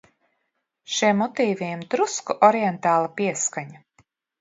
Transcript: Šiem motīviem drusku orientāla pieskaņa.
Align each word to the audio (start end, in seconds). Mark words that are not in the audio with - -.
Šiem 0.93 1.21
motīviem 1.25 1.85
drusku 1.93 2.39
orientāla 2.51 3.15
pieskaņa. 3.23 3.83